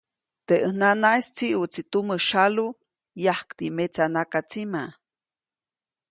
Teʼ 0.47 0.61
ʼäj 0.67 0.75
nanaʼis 0.79 1.25
tsiʼutsi 1.35 1.81
tumä 1.91 2.15
syalu 2.27 2.65
yajkti 3.23 3.65
metsa 3.75 4.05
nakatsima. 4.13 4.81